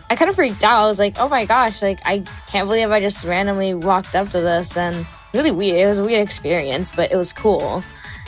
I 0.10 0.16
kind 0.16 0.30
of 0.30 0.36
freaked 0.36 0.64
out. 0.64 0.86
I 0.86 0.88
was 0.88 1.00
like, 1.00 1.18
oh 1.20 1.30
my 1.30 1.46
gosh, 1.46 1.82
like 1.82 2.00
I 2.06 2.24
can't 2.48 2.68
believe 2.68 2.92
I 2.92 3.00
just 3.00 3.26
randomly 3.26 3.74
walked 3.74 4.16
up 4.16 4.30
to 4.30 4.42
this 4.42 4.78
and 4.78 5.06
really 5.34 5.52
weird. 5.52 5.82
It 5.82 5.88
was 5.88 6.00
a 6.00 6.04
weird 6.04 6.22
experience, 6.22 6.92
but 6.92 7.12
it 7.12 7.18
was 7.18 7.34
cool. 7.34 7.84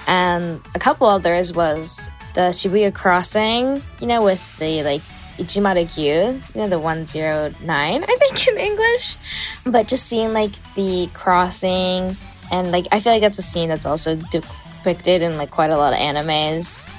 And 0.08 0.62
a 0.74 0.80
couple 0.80 1.08
others 1.08 1.54
was 1.54 2.08
the 2.34 2.52
Shibuya 2.52 2.94
crossing, 2.94 3.82
you 4.00 4.08
know, 4.08 4.24
with 4.24 4.58
the 4.58 4.84
like 4.84 5.02
Ichimaru-kyu, 5.38 6.42
you 6.56 6.62
know, 6.62 6.70
the 6.70 6.80
109, 6.80 8.04
I 8.04 8.06
think 8.06 8.48
in 8.48 8.58
English. 8.58 9.18
But 9.66 9.88
just 9.88 10.08
seeing 10.08 10.34
like 10.34 10.52
the 10.76 11.10
crossing 11.14 12.16
and 12.52 12.72
like 12.72 12.88
I 12.92 13.00
feel 13.00 13.14
like 13.14 13.22
that's 13.22 13.38
a 13.38 13.44
scene 13.44 13.70
that's 13.70 13.86
also 13.86 14.16
depicted 14.32 15.22
in 15.22 15.38
like 15.38 15.52
quite 15.52 15.70
a 15.70 15.78
lot 15.78 15.94
of 15.94 16.00
animes. 16.00 16.90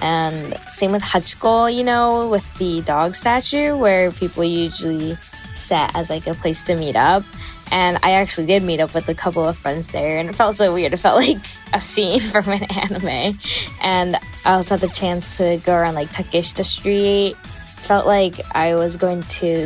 And 0.00 0.58
same 0.68 0.92
with 0.92 1.02
Hachiko, 1.02 1.72
you 1.72 1.84
know, 1.84 2.28
with 2.28 2.52
the 2.58 2.80
dog 2.82 3.14
statue 3.14 3.76
where 3.76 4.10
people 4.10 4.42
usually 4.42 5.14
set 5.54 5.94
as 5.94 6.10
like 6.10 6.26
a 6.26 6.34
place 6.34 6.62
to 6.62 6.76
meet 6.76 6.96
up. 6.96 7.22
And 7.70 7.98
I 8.02 8.12
actually 8.12 8.46
did 8.46 8.62
meet 8.62 8.80
up 8.80 8.94
with 8.94 9.08
a 9.08 9.14
couple 9.14 9.44
of 9.44 9.56
friends 9.56 9.88
there, 9.88 10.18
and 10.18 10.28
it 10.28 10.34
felt 10.34 10.54
so 10.54 10.72
weird. 10.72 10.92
It 10.92 10.98
felt 10.98 11.16
like 11.26 11.38
a 11.72 11.80
scene 11.80 12.20
from 12.20 12.48
an 12.48 12.64
anime. 12.64 13.38
And 13.82 14.16
I 14.44 14.54
also 14.54 14.76
had 14.76 14.88
the 14.88 14.94
chance 14.94 15.36
to 15.38 15.60
go 15.64 15.74
around 15.74 15.94
like 15.94 16.08
Takeshita 16.08 16.64
Street. 16.64 17.36
Felt 17.36 18.06
like 18.06 18.40
I 18.54 18.74
was 18.74 18.96
going 18.96 19.22
to 19.22 19.62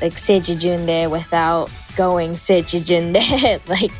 like 0.00 0.14
Seijijunde 0.14 1.10
without 1.10 1.70
going 1.96 2.32
Seijijunde. 2.32 3.68
like 3.68 3.92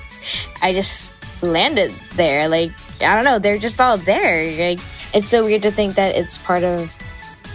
I 0.62 0.72
just 0.72 1.14
landed 1.42 1.92
there. 2.14 2.48
Like 2.48 2.72
I 3.00 3.14
don't 3.14 3.24
know, 3.24 3.38
they're 3.38 3.58
just 3.58 3.80
all 3.80 3.98
there. 3.98 4.68
Like 4.68 4.80
it's 5.14 5.26
so 5.26 5.44
weird 5.44 5.62
to 5.62 5.70
think 5.70 5.94
that 5.96 6.14
it's 6.14 6.38
part 6.38 6.64
of 6.64 6.92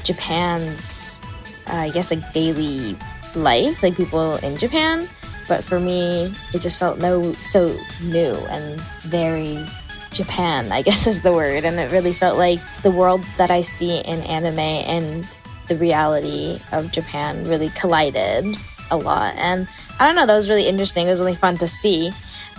Japan's, 0.03 1.21
uh, 1.67 1.75
I 1.75 1.89
guess, 1.89 2.11
like 2.11 2.33
daily 2.33 2.95
life, 3.35 3.83
like 3.83 3.95
people 3.95 4.35
in 4.37 4.57
Japan. 4.57 5.09
But 5.47 5.63
for 5.63 5.79
me, 5.79 6.33
it 6.53 6.61
just 6.61 6.79
felt 6.79 6.99
no, 6.99 7.33
so 7.33 7.77
new 8.03 8.33
and 8.49 8.79
very 9.03 9.65
Japan, 10.11 10.71
I 10.71 10.81
guess 10.81 11.07
is 11.11 11.21
the 11.21 11.33
word. 11.33 11.63
And 11.63 11.79
it 11.79 11.91
really 11.91 12.13
felt 12.13 12.37
like 12.37 12.59
the 12.83 12.91
world 12.91 13.21
that 13.37 13.51
I 13.51 13.61
see 13.61 13.99
in 13.99 14.19
anime 14.21 14.59
and 14.59 15.27
the 15.67 15.75
reality 15.75 16.59
of 16.71 16.91
Japan 16.91 17.43
really 17.45 17.69
collided 17.69 18.55
a 18.89 18.97
lot. 18.97 19.35
And 19.35 19.67
I 19.99 20.05
don't 20.05 20.15
know, 20.15 20.25
that 20.25 20.35
was 20.35 20.49
really 20.49 20.67
interesting. 20.67 21.07
It 21.07 21.11
was 21.11 21.19
really 21.19 21.35
fun 21.35 21.57
to 21.57 21.67
see. 21.67 22.11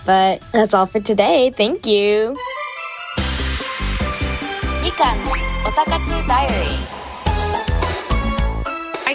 But 0.06 0.42
that's 0.52 0.74
all 0.74 0.86
for 0.86 1.00
today. 1.00 1.50
Thank 1.50 1.86
you. 1.86 2.36
Mikan's 4.82 5.36
Otakatsu 5.64 6.26
Diary 6.26 6.97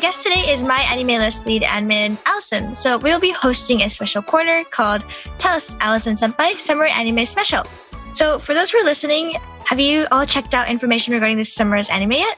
guest 0.03 0.22
today 0.22 0.51
is 0.51 0.63
my 0.63 0.81
anime 0.91 1.15
list 1.15 1.45
lead 1.45 1.62
admin, 1.62 2.17
Alison. 2.25 2.75
So 2.75 2.98
we'll 2.98 3.22
be 3.22 3.31
hosting 3.31 3.83
a 3.83 3.89
special 3.89 4.22
corner 4.22 4.65
called 4.65 5.01
Tell 5.39 5.55
Us 5.55 5.77
Alison 5.79 6.17
Senpai 6.17 6.60
Summer 6.60 6.83
Anime 6.83 7.24
Special. 7.24 7.63
So 8.13 8.38
for 8.38 8.53
those 8.53 8.69
who 8.69 8.79
are 8.79 8.83
listening, 8.83 9.38
have 9.63 9.79
you 9.79 10.05
all 10.12 10.25
checked 10.25 10.53
out 10.53 10.67
information 10.67 11.13
regarding 11.13 11.38
this 11.38 11.55
summer's 11.55 11.89
anime 11.89 12.12
yet? 12.12 12.38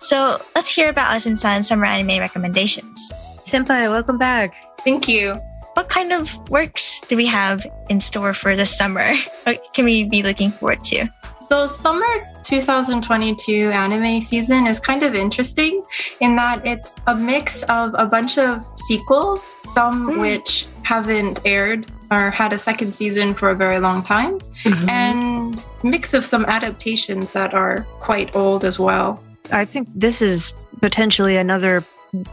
So 0.00 0.38
let's 0.54 0.68
hear 0.68 0.90
about 0.90 1.10
Alison 1.10 1.34
San's 1.38 1.66
summer 1.66 1.86
anime 1.86 2.20
recommendations. 2.20 3.10
Senpai, 3.46 3.88
welcome 3.88 4.18
back. 4.18 4.54
Thank 4.84 5.08
you. 5.08 5.32
What 5.72 5.88
kind 5.88 6.12
of 6.12 6.36
works 6.50 7.00
do 7.08 7.16
we 7.16 7.24
have 7.24 7.66
in 7.88 8.02
store 8.02 8.34
for 8.34 8.54
this 8.54 8.76
summer? 8.76 9.14
What 9.44 9.72
can 9.72 9.86
we 9.86 10.04
be 10.04 10.22
looking 10.22 10.50
forward 10.50 10.84
to? 10.84 11.08
So, 11.40 11.66
summer 11.66 12.04
2022 12.48 13.70
anime 13.72 14.20
season 14.22 14.66
is 14.66 14.80
kind 14.80 15.02
of 15.02 15.14
interesting 15.14 15.84
in 16.20 16.34
that 16.36 16.64
it's 16.66 16.94
a 17.06 17.14
mix 17.14 17.62
of 17.64 17.94
a 17.94 18.06
bunch 18.06 18.38
of 18.38 18.64
sequels, 18.74 19.54
some 19.62 20.08
Mm. 20.08 20.20
which 20.20 20.66
haven't 20.82 21.40
aired 21.44 21.92
or 22.10 22.30
had 22.30 22.54
a 22.54 22.58
second 22.58 22.94
season 22.94 23.34
for 23.34 23.50
a 23.50 23.54
very 23.54 23.78
long 23.78 24.02
time, 24.02 24.40
Mhm. 24.64 24.88
and 24.88 25.66
mix 25.82 26.14
of 26.14 26.24
some 26.24 26.44
adaptations 26.46 27.32
that 27.32 27.52
are 27.52 27.86
quite 28.00 28.34
old 28.34 28.64
as 28.64 28.78
well. 28.78 29.22
I 29.52 29.66
think 29.66 29.88
this 29.94 30.22
is 30.22 30.54
potentially 30.80 31.36
another 31.36 31.84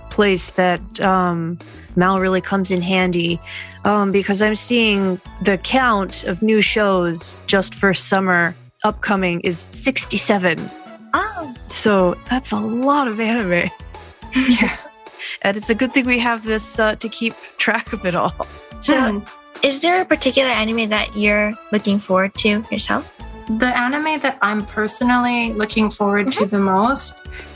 place 0.10 0.52
that 0.52 0.80
um, 1.02 1.60
Mal 1.98 2.20
really 2.22 2.42
comes 2.42 2.72
in 2.72 2.82
handy 2.82 3.40
um, 3.84 4.12
because 4.12 4.42
I'm 4.42 4.56
seeing 4.56 5.20
the 5.42 5.58
count 5.58 6.24
of 6.24 6.42
new 6.42 6.62
shows 6.62 7.40
just 7.48 7.76
for 7.76 7.94
summer 7.94 8.56
upcoming 8.86 9.42
is 9.42 9.68
67. 9.72 10.70
Oh, 11.14 11.54
So 11.68 12.16
that's 12.30 12.52
a 12.52 12.60
lot 12.60 13.08
of 13.08 13.20
anime. 13.20 13.70
Yeah. 14.36 14.76
And 15.44 15.56
it's 15.56 15.70
a 15.70 15.76
good 15.76 15.94
thing 15.94 16.06
we 16.06 16.20
have 16.20 16.44
this 16.44 16.78
uh, 16.78 16.96
to 16.96 17.08
keep 17.08 17.34
track 17.58 17.94
of 17.94 18.06
it 18.06 18.16
all. 18.16 18.34
so 18.82 18.94
Hmm. 18.96 19.20
is 19.64 19.80
there 19.80 20.02
a 20.02 20.06
particular 20.06 20.50
anime 20.52 20.90
that 20.90 21.16
you're 21.16 21.54
looking 21.72 22.00
forward 22.00 22.34
to 22.44 22.50
yourself? 22.70 23.04
The 23.48 23.72
anime 23.86 24.20
that 24.26 24.38
I'm 24.42 24.66
personally 24.66 25.54
looking 25.54 25.90
forward 25.90 26.32
to 26.34 26.46
the 26.46 26.60
most 26.60 27.14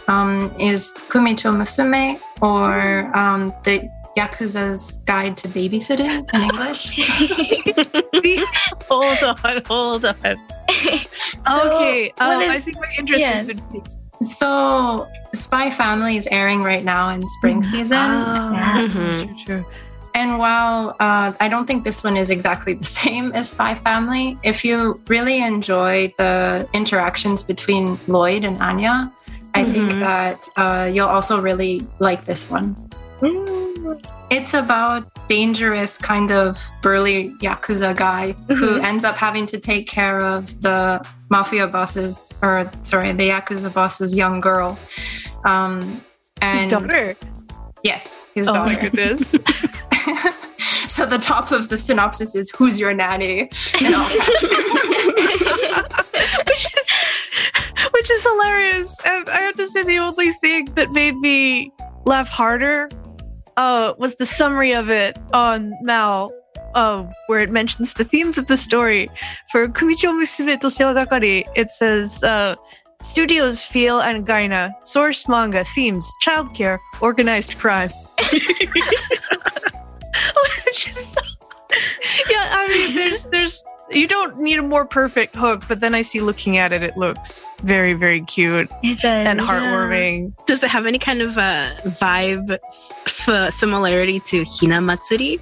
um, 0.08 0.52
is 0.60 0.94
Kumicho 1.12 1.52
Musume 1.52 2.20
or 2.42 3.12
um, 3.18 3.52
the 3.66 3.90
Yakuza's 4.18 4.94
Guide 5.06 5.36
to 5.42 5.48
Babysitting 5.50 6.24
in 6.34 6.42
English. 6.48 6.96
hold 8.90 9.20
on, 9.44 9.62
hold 9.66 10.06
on. 10.06 10.38
So, 11.48 11.72
okay, 11.76 12.12
um, 12.20 12.38
what 12.38 12.50
I 12.50 12.60
think 12.60 12.78
my 12.78 12.92
interest 12.98 13.22
yeah. 13.22 13.32
has 13.38 13.48
been 13.48 13.62
piqued. 13.72 13.90
so, 14.24 15.08
Spy 15.34 15.70
Family 15.72 16.18
is 16.18 16.28
airing 16.32 16.64
right 16.64 16.84
now 16.84 17.10
in 17.10 17.28
spring 17.38 17.64
season. 17.64 17.98
Yeah. 17.98 18.88
Mhm. 18.88 19.20
True, 19.26 19.46
true. 19.46 19.66
And 20.16 20.38
while 20.40 20.96
uh, 21.00 21.32
I 21.40 21.48
don't 21.48 21.66
think 21.68 21.84
this 21.84 22.04
one 22.04 22.18
is 22.18 22.30
exactly 22.30 22.74
the 22.74 22.84
same 23.04 23.32
as 23.34 23.50
Spy 23.52 23.76
Family, 23.76 24.38
if 24.44 24.66
you 24.66 25.00
really 25.08 25.42
enjoy 25.42 26.14
the 26.18 26.68
interactions 26.74 27.44
between 27.44 27.98
Lloyd 28.08 28.44
and 28.44 28.62
Anya, 28.62 29.12
I 29.56 29.64
think 29.64 29.92
Mhm. 29.94 30.00
that 30.02 30.40
uh, 30.58 30.90
you'll 30.92 31.08
also 31.08 31.40
really 31.42 31.86
like 32.00 32.26
this 32.26 32.50
one. 32.50 32.76
Mm. 33.22 33.69
It's 34.30 34.54
about 34.54 35.10
dangerous 35.28 35.98
kind 35.98 36.32
of 36.32 36.60
burly 36.82 37.32
yakuza 37.42 37.96
guy 37.96 38.34
who 38.48 38.80
ends 38.82 39.04
up 39.04 39.16
having 39.16 39.46
to 39.48 39.60
take 39.60 39.88
care 39.88 40.20
of 40.22 40.62
the 40.62 41.04
mafia 41.30 41.68
boss's 41.68 42.28
or 42.42 42.70
sorry, 42.84 43.12
the 43.14 43.30
yakuza 43.30 43.74
boss's 43.74 44.16
young 44.16 44.40
girl. 44.40 44.78
Um, 45.46 46.02
and 46.42 46.60
His 46.60 46.68
daughter. 46.68 47.16
yes, 47.84 48.24
his 48.34 48.48
Oh 48.48 48.54
daughter. 48.54 48.74
my 48.74 48.80
goodness. 48.80 49.30
so 50.88 51.06
the 51.06 51.18
top 51.20 51.52
of 51.52 51.70
the 51.70 51.78
synopsis 51.78 52.34
is 52.36 52.50
"Who's 52.52 52.80
your 52.80 52.94
nanny?" 52.94 53.50
and 53.82 53.96
all 53.96 54.04
which 56.46 56.66
is 56.66 56.90
which 57.92 58.10
is 58.12 58.24
hilarious. 58.24 58.98
And 59.06 59.30
I 59.30 59.42
have 59.42 59.56
to 59.56 59.68
say, 59.68 59.84
the 59.84 59.98
only 59.98 60.32
thing 60.34 60.66
that 60.76 60.92
made 60.92 61.16
me 61.18 61.72
laugh 62.06 62.28
harder 62.30 62.90
uh, 63.60 63.94
was 63.98 64.16
the 64.16 64.26
summary 64.26 64.74
of 64.74 64.90
it 64.90 65.20
on 65.34 65.74
Mal, 65.82 66.32
uh, 66.76 67.04
where 67.28 67.40
it 67.40 67.52
mentions 67.52 67.94
the 67.94 68.06
themes 68.06 68.38
of 68.38 68.48
the 68.48 68.56
story 68.56 69.10
for 69.52 69.68
Kumicho 69.68 70.14
Musume 70.18 70.60
to 70.62 70.68
Sewagakari. 70.68 71.44
It 71.56 71.70
says. 71.70 72.24
Uh, 72.24 72.56
Studios 73.02 73.64
Feel 73.64 74.02
and 74.02 74.28
Gaina, 74.28 74.74
source 74.84 75.26
manga, 75.30 75.64
themes, 75.64 76.06
childcare, 76.22 76.80
organized 77.00 77.58
crime. 77.58 77.90
Which 80.66 80.90
is 80.90 81.08
so, 81.14 81.22
yeah, 82.30 82.50
I 82.52 82.68
mean, 82.68 82.96
there's, 82.96 83.24
there's, 83.28 83.64
you 83.90 84.06
don't 84.06 84.40
need 84.42 84.60
a 84.60 84.62
more 84.62 84.86
perfect 84.86 85.34
hook, 85.38 85.64
but 85.70 85.80
then 85.80 85.96
I 85.96 86.02
see 86.02 86.20
looking 86.20 86.58
at 86.58 86.74
it, 86.74 86.84
it 86.84 86.98
looks 86.98 87.50
very, 87.64 87.94
very 87.94 88.22
cute 88.26 88.70
and 88.84 89.40
heartwarming. 89.40 90.34
Does 90.46 90.62
it 90.62 90.70
have 90.70 90.86
any 90.86 91.00
kind 91.00 91.22
of 91.22 91.38
uh, 91.38 91.76
vibe 91.86 92.58
f- 93.28 93.54
similarity 93.54 94.20
to 94.22 94.44
Hina 94.46 94.82
Matsuri? 94.82 95.40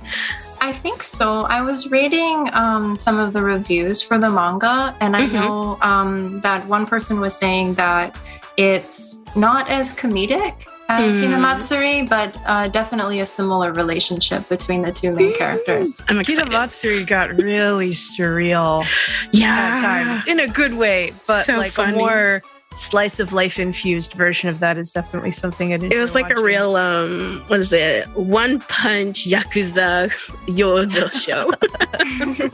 I 0.60 0.74
think 0.74 1.04
so. 1.04 1.44
I 1.44 1.62
was 1.62 1.90
reading 1.92 2.50
um, 2.54 2.98
some 2.98 3.18
of 3.20 3.32
the 3.34 3.42
reviews 3.42 4.02
for 4.02 4.18
the 4.18 4.30
manga, 4.30 4.96
and 5.00 5.16
I 5.16 5.28
Mhm. 5.28 5.32
know 5.34 5.78
um, 5.82 6.42
that 6.42 6.66
one 6.68 6.86
person 6.88 7.20
was 7.20 7.36
saying 7.36 7.76
that 7.76 8.18
it's 8.58 9.18
not 9.36 9.70
as 9.70 9.94
comedic 9.94 10.56
as 10.90 11.20
Mm. 11.20 11.28
Hinamatsuri, 11.28 12.10
but 12.10 12.36
uh, 12.48 12.68
definitely 12.70 13.20
a 13.20 13.26
similar 13.26 13.72
relationship 13.74 14.48
between 14.50 14.82
the 14.82 14.92
two 14.92 15.12
main 15.12 15.36
characters. 15.38 16.02
I'm 16.08 16.20
excited. 16.20 16.50
Matsuri 16.52 17.04
got 17.04 17.30
really 17.36 17.92
surreal 17.92 18.84
yeah. 19.32 19.76
at 19.76 19.82
times 19.82 20.26
in 20.28 20.40
a 20.40 20.48
good 20.48 20.74
way, 20.74 21.14
but 21.28 21.46
So 21.46 21.58
like 21.58 21.74
funny. 21.74 21.94
a 21.94 21.98
more 21.98 22.42
slice 22.78 23.20
of 23.20 23.34
life 23.34 23.60
infused 23.60 24.14
version 24.14 24.50
of 24.50 24.60
that 24.60 24.78
is 24.78 24.92
definitely 24.92 25.32
something 25.32 25.74
I 25.74 25.78
It 25.78 25.98
was 25.98 26.16
like 26.16 26.30
a 26.30 26.42
real 26.42 26.76
um 26.76 27.44
what 27.48 27.60
is 27.60 27.74
it? 27.74 28.08
One 28.16 28.60
punch 28.60 29.26
yakuza 29.26 30.12
yojo 30.48 31.12
show. 31.12 31.52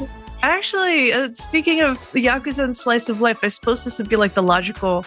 Actually, 0.43 1.13
uh, 1.13 1.29
speaking 1.35 1.81
of 1.81 1.97
Yakuza 2.11 2.65
and 2.65 2.75
slice 2.75 3.07
of 3.07 3.21
life, 3.21 3.39
I 3.43 3.47
suppose 3.47 3.85
this 3.85 3.97
would 3.97 4.09
be 4.09 4.17
like 4.17 4.33
the 4.33 4.43
logical, 4.43 5.05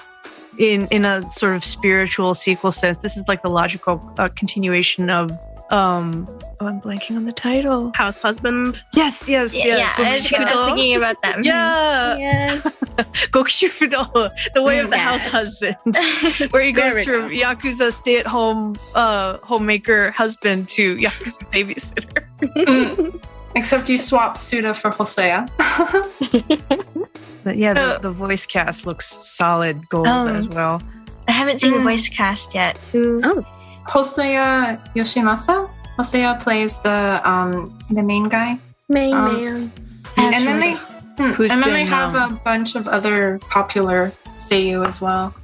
in 0.56 0.86
in 0.90 1.04
a 1.04 1.30
sort 1.30 1.54
of 1.54 1.62
spiritual 1.62 2.32
sequel 2.32 2.72
sense. 2.72 2.98
This 2.98 3.18
is 3.18 3.28
like 3.28 3.42
the 3.42 3.50
logical 3.50 4.00
uh, 4.18 4.28
continuation 4.28 5.10
of. 5.10 5.38
Um 5.70 6.28
Oh, 6.58 6.66
I'm 6.66 6.80
blanking 6.80 7.16
on 7.16 7.24
the 7.26 7.32
title. 7.32 7.92
House 7.94 8.22
husband. 8.22 8.82
Yes, 8.94 9.28
yes, 9.28 9.54
yeah, 9.54 9.64
yes. 9.76 9.98
yeah, 9.98 10.06
I 10.06 10.12
was, 10.12 10.32
I 10.32 10.54
was 10.54 10.66
thinking 10.68 10.96
about 10.96 11.20
them. 11.22 11.44
Yeah, 11.44 12.16
Yes. 12.16 12.62
Gokushufudo, 13.30 14.30
the 14.54 14.62
way 14.62 14.78
of 14.78 14.88
the 14.88 14.96
house 14.96 15.26
husband, 15.26 15.76
where 16.50 16.62
he 16.62 16.72
goes 16.72 16.94
we 16.94 17.04
from 17.04 17.28
yakuza 17.30 17.92
stay-at-home 17.92 18.76
uh, 18.94 19.36
homemaker 19.42 20.12
husband 20.12 20.68
to 20.70 20.96
yakuza 20.96 21.44
babysitter. 21.52 22.22
Mm. 22.56 23.20
Except 23.54 23.88
you 23.88 23.96
swap 23.98 24.36
Tsuda 24.36 24.76
for 24.76 24.90
Hosoya. 24.90 25.48
But 27.44 27.56
yeah, 27.56 27.72
the, 27.74 27.96
Oh. 27.96 27.98
the 28.00 28.10
voice 28.10 28.44
cast 28.44 28.84
looks 28.86 29.06
solid 29.06 29.88
gold 29.88 30.06
Um, 30.08 30.28
as 30.36 30.48
well. 30.48 30.82
I 31.28 31.32
haven't 31.32 31.60
seen 31.60 31.72
the 31.72 31.78
Mm. 31.78 31.84
voice 31.84 32.08
cast 32.08 32.54
yet. 32.54 32.76
Who? 32.92 33.20
Oh. 33.24 33.44
Hosoya 33.88 34.78
Yoshimasa. 34.94 35.68
Hosoya 35.98 36.40
plays 36.40 36.76
the 36.78 37.20
um, 37.24 37.76
the 37.90 38.02
main 38.02 38.28
guy. 38.28 38.58
Main 38.88 39.14
Um, 39.14 39.34
man. 39.44 39.72
and 40.16 40.44
then 40.44 40.58
they 40.60 40.72
hmm, 40.74 41.32
Who's 41.32 41.50
and 41.50 41.62
then 41.62 41.72
they 41.72 41.82
been, 41.84 41.92
have 41.92 42.14
um, 42.14 42.34
a 42.34 42.36
bunch 42.44 42.74
of 42.76 42.86
other 42.88 43.38
popular 43.50 44.12
seiyu 44.38 44.86
as 44.86 45.00
well 45.00 45.34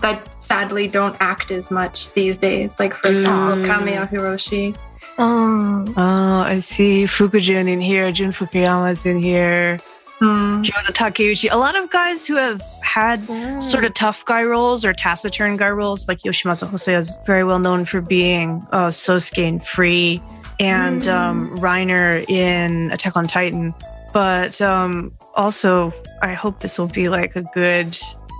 that 0.00 0.18
sadly 0.42 0.88
don't 0.88 1.16
act 1.20 1.50
as 1.50 1.70
much 1.70 2.12
these 2.14 2.36
days 2.36 2.78
like 2.80 2.92
for 2.94 3.08
example 3.08 3.56
Mm. 3.62 3.66
Kamiya 3.66 4.08
Hiroshi 4.10 4.74
Oh. 5.16 5.84
Oh, 5.96 6.40
I 6.40 6.58
see 6.58 7.04
Fukujun 7.04 7.68
in 7.68 7.80
here, 7.80 8.10
Jun 8.10 8.32
Fukuyama's 8.32 9.06
in 9.06 9.18
here, 9.20 9.78
Hmm. 10.18 10.62
Kyoto 10.62 10.90
Takeuchi. 10.92 11.48
A 11.52 11.56
lot 11.56 11.76
of 11.76 11.88
guys 11.90 12.26
who 12.26 12.34
have 12.34 12.60
had 12.94 13.18
sort 13.60 13.84
of 13.84 13.92
tough 13.94 14.24
guy 14.24 14.44
roles 14.44 14.84
or 14.84 14.92
taciturn 14.92 15.56
guy 15.56 15.70
roles, 15.70 16.06
like 16.06 16.18
Yoshimasa 16.18 16.68
Hosoya 16.70 16.98
is 17.00 17.18
very 17.26 17.42
well 17.42 17.58
known 17.58 17.84
for 17.84 18.00
being 18.00 18.64
uh, 18.72 18.88
Sosuke 18.90 19.38
in 19.42 19.58
Free 19.58 20.22
and 20.60 21.02
Mm. 21.02 21.12
um, 21.12 21.58
Reiner 21.58 22.24
in 22.30 22.92
Attack 22.92 23.16
on 23.16 23.26
Titan. 23.26 23.74
But 24.12 24.60
um, 24.62 25.12
also, 25.34 25.92
I 26.22 26.34
hope 26.34 26.60
this 26.60 26.78
will 26.78 26.86
be 26.86 27.08
like 27.08 27.34
a 27.34 27.42
good 27.52 27.98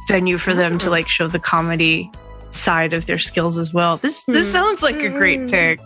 venue 0.09 0.39
for 0.39 0.55
them 0.55 0.79
to 0.79 0.87
Mm. 0.87 0.91
like 0.91 1.09
show 1.09 1.27
the 1.27 1.41
comedy 1.41 2.09
side 2.53 2.93
of 2.93 3.07
their 3.07 3.19
skills 3.19 3.59
as 3.59 3.75
well. 3.75 3.97
This 3.97 4.23
this 4.25 4.47
Mm. 4.49 4.53
sounds 4.53 4.83
like 4.85 4.97
a 4.97 5.09
great 5.09 5.41
Mm. 5.41 5.51
pick. 5.51 5.81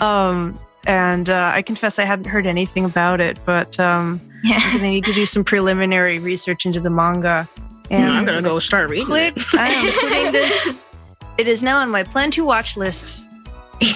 Um, 0.00 0.58
and 0.86 1.28
uh, 1.28 1.52
I 1.54 1.60
confess 1.60 1.98
I 1.98 2.04
hadn't 2.04 2.24
heard 2.26 2.46
anything 2.46 2.86
about 2.86 3.20
it, 3.20 3.38
but 3.44 3.78
um, 3.78 4.18
Yeah. 4.42 4.58
I'm 4.64 4.78
gonna 4.78 4.90
need 4.90 5.04
to 5.04 5.12
do 5.12 5.26
some 5.26 5.44
preliminary 5.44 6.18
research 6.18 6.64
into 6.64 6.80
the 6.80 6.90
manga 6.90 7.46
And 7.92 8.10
I'm 8.10 8.24
gonna 8.24 8.42
go 8.42 8.58
start 8.58 8.88
reading. 8.88 9.06
click. 9.06 9.36
it. 9.36 9.54
I 9.54 9.68
am 9.68 9.92
putting 10.00 10.32
this. 10.32 10.84
It 11.38 11.48
is 11.48 11.62
now 11.62 11.78
on 11.78 11.88
my 11.90 12.02
plan 12.02 12.30
to 12.32 12.44
watch 12.44 12.76
list. 12.76 13.26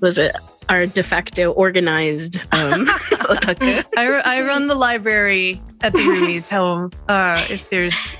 was 0.00 0.16
it 0.16 0.34
our 0.68 0.86
de 0.86 1.02
facto 1.02 1.50
organized 1.52 2.36
um 2.52 2.86
otaku. 3.26 3.84
I, 3.96 4.06
I 4.06 4.42
run 4.42 4.68
the 4.68 4.76
library 4.76 5.60
at 5.80 5.92
the 5.92 5.98
Roomy's 5.98 6.48
home. 6.48 6.92
Uh, 7.08 7.44
if 7.50 7.68
there's, 7.68 8.12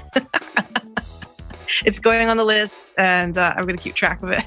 it's 1.85 2.01
going 2.01 2.29
on 2.29 2.37
the 2.37 2.45
list, 2.45 2.95
and 2.99 3.39
uh, 3.39 3.55
I'm 3.57 3.63
going 3.63 3.77
to 3.77 3.83
keep 3.83 3.95
track 3.95 4.23
of 4.25 4.31
it. 4.33 4.45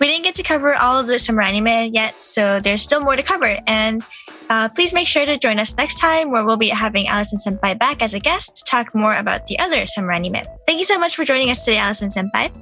We 0.00 0.06
didn't 0.06 0.24
get 0.24 0.36
to 0.36 0.42
cover 0.42 0.74
all 0.76 0.98
of 1.00 1.06
the 1.08 1.18
summer 1.18 1.42
anime 1.42 1.92
yet, 1.92 2.22
so 2.22 2.60
there's 2.60 2.82
still 2.82 3.00
more 3.00 3.16
to 3.16 3.22
cover. 3.22 3.58
And 3.66 4.04
uh, 4.48 4.68
please 4.68 4.92
make 4.94 5.08
sure 5.08 5.26
to 5.26 5.36
join 5.36 5.58
us 5.58 5.76
next 5.76 5.98
time, 5.98 6.30
where 6.30 6.44
we'll 6.44 6.56
be 6.56 6.68
having 6.68 7.08
Alison 7.08 7.38
Senpai 7.38 7.76
back 7.78 8.00
as 8.00 8.14
a 8.14 8.20
guest 8.20 8.56
to 8.56 8.64
talk 8.64 8.94
more 8.94 9.16
about 9.16 9.46
the 9.48 9.58
other 9.58 9.86
summer 9.86 10.12
anime. 10.12 10.44
Thank 10.66 10.78
you 10.78 10.84
so 10.84 10.98
much 10.98 11.16
for 11.16 11.24
joining 11.24 11.50
us 11.50 11.64
today, 11.64 11.78
Alison 11.78 12.08
Senpai. 12.10 12.52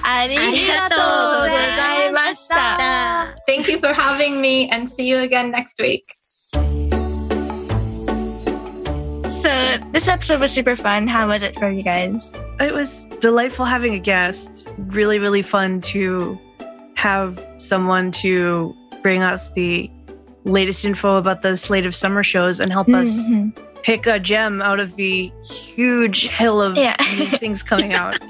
Arigatou 0.00 1.46
gozaimashita. 1.46 3.34
Thank 3.46 3.68
you 3.68 3.78
for 3.78 3.92
having 3.92 4.40
me 4.40 4.68
and 4.70 4.90
see 4.90 5.06
you 5.08 5.18
again 5.18 5.50
next 5.50 5.78
week. 5.78 6.04
So 9.42 9.78
this 9.92 10.08
episode 10.08 10.40
was 10.40 10.52
super 10.52 10.76
fun. 10.76 11.06
How 11.08 11.28
was 11.28 11.42
it 11.42 11.58
for 11.58 11.70
you 11.70 11.82
guys? 11.82 12.32
It 12.60 12.72
was 12.72 13.04
delightful 13.20 13.64
having 13.64 13.94
a 13.94 13.98
guest. 13.98 14.68
Really, 14.78 15.18
really 15.18 15.42
fun 15.42 15.80
to 15.92 16.38
have 17.02 17.44
someone 17.58 18.12
to 18.12 18.72
bring 19.02 19.22
us 19.22 19.50
the 19.54 19.90
latest 20.44 20.84
info 20.84 21.16
about 21.16 21.42
the 21.42 21.56
slate 21.56 21.84
of 21.84 21.96
summer 21.96 22.22
shows 22.22 22.60
and 22.60 22.70
help 22.70 22.88
us 22.90 23.28
Mhm. 23.28 23.52
pick 23.82 24.06
a 24.06 24.20
gem 24.20 24.62
out 24.62 24.78
of 24.78 24.94
the 24.94 25.32
huge 25.44 26.28
hill 26.28 26.62
of 26.62 26.76
Yeah. 26.76 26.94
new 27.18 27.26
things 27.42 27.60
coming 27.64 27.92
out. 27.92 28.20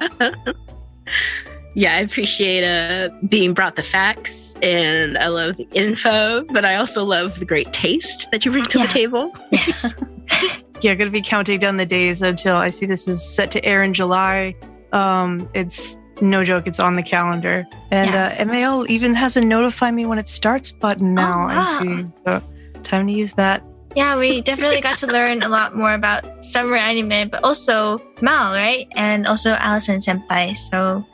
Yeah, 1.74 1.96
I 1.96 2.00
appreciate 2.00 2.64
uh 2.64 3.10
being 3.28 3.52
brought 3.52 3.76
the 3.76 3.82
facts 3.82 4.54
and 4.62 5.18
I 5.18 5.28
love 5.28 5.56
the 5.58 5.68
info, 5.74 6.42
but 6.50 6.64
I 6.64 6.76
also 6.76 7.04
love 7.04 7.38
the 7.38 7.44
great 7.44 7.72
taste 7.74 8.28
that 8.32 8.44
you 8.46 8.52
bring 8.52 8.66
to 8.66 8.78
Yeah. 8.78 8.86
the 8.86 8.92
table. 8.92 9.32
Yes. 9.50 9.94
yeah, 10.80 10.94
going 10.94 11.08
to 11.08 11.10
be 11.10 11.20
counting 11.22 11.58
down 11.60 11.76
the 11.76 11.86
days 11.86 12.22
until 12.22 12.56
I 12.56 12.70
see 12.70 12.86
this 12.86 13.06
is 13.06 13.22
set 13.22 13.50
to 13.52 13.64
air 13.64 13.82
in 13.82 13.92
July. 13.94 14.54
Um, 14.92 15.46
it's 15.54 15.96
no 16.20 16.44
joke, 16.44 16.66
it's 16.66 16.78
on 16.80 16.94
the 16.94 17.02
calendar. 17.02 17.66
And 17.90 18.10
Yeah. 18.10 18.36
uh, 18.40 18.44
MAL 18.44 18.90
even 18.90 19.14
has 19.14 19.36
a 19.36 19.40
notify 19.40 19.90
me 19.90 20.06
when 20.06 20.18
it 20.18 20.28
starts 20.28 20.70
button 20.70 21.14
now. 21.14 21.46
wow. 21.48 21.62
I 21.66 21.82
see. 21.82 22.06
So 22.24 22.42
time 22.82 23.06
to 23.06 23.12
use 23.12 23.32
that. 23.34 23.62
Yeah, 23.94 24.16
we 24.16 24.40
definitely 24.40 24.80
got 24.80 24.96
to 24.98 25.06
learn 25.06 25.42
a 25.42 25.48
lot 25.48 25.76
more 25.76 25.92
about 25.92 26.44
summer 26.44 26.76
anime, 26.76 27.28
but 27.28 27.44
also 27.44 27.98
Mal, 28.22 28.52
right? 28.54 28.88
And 28.96 29.26
also 29.26 29.52
Alison 29.52 29.98
Senpai. 29.98 30.56
So 30.56 31.04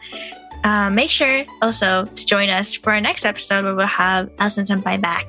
uh, 0.62 0.88
make 0.90 1.11
sure 1.11 1.45
also 1.61 2.05
to 2.05 2.26
join 2.26 2.49
us 2.50 2.75
for 2.75 2.93
our 2.93 3.00
next 3.00 3.25
episode 3.25 3.64
where 3.64 3.75
we'll 3.75 3.87
have 3.87 4.31
Alison 4.38 4.64
Senpai 4.64 5.00
back. 5.00 5.26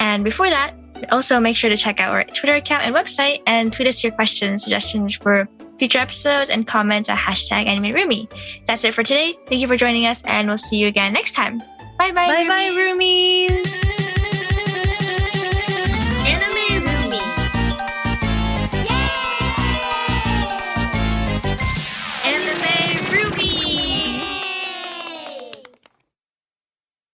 And 0.00 0.24
before 0.24 0.48
that, 0.48 0.74
also 1.10 1.38
make 1.38 1.56
sure 1.56 1.68
to 1.68 1.76
check 1.76 2.00
out 2.00 2.12
our 2.12 2.24
Twitter 2.24 2.54
account 2.54 2.82
and 2.84 2.94
website 2.94 3.42
and 3.46 3.70
tweet 3.70 3.86
us 3.88 4.02
your 4.02 4.12
questions, 4.12 4.62
suggestions 4.62 5.14
for 5.14 5.46
future 5.78 5.98
episodes, 5.98 6.50
and 6.50 6.66
comments 6.66 7.08
at 7.08 7.18
hashtag 7.18 7.66
AnimeRoomy. 7.66 8.30
That's 8.66 8.84
it 8.84 8.94
for 8.94 9.02
today. 9.02 9.34
Thank 9.46 9.60
you 9.60 9.68
for 9.68 9.76
joining 9.76 10.06
us, 10.06 10.22
and 10.24 10.48
we'll 10.48 10.58
see 10.58 10.76
you 10.76 10.88
again 10.88 11.12
next 11.12 11.32
time. 11.32 11.58
Bye 11.98 12.12
bye. 12.12 12.28
Bye 12.28 12.48
bye, 12.48 12.70
roomies. 12.70 13.83